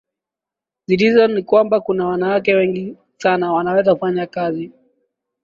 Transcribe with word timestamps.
zilizo 0.87 1.27
na 1.27 1.41
kwamba 1.41 1.79
kuna 1.81 2.05
wanawake 2.07 2.53
wengi 2.53 2.97
sana 3.17 3.53
wanaweza 3.53 3.93
kufanya 3.95 4.27
kazi 4.27 4.71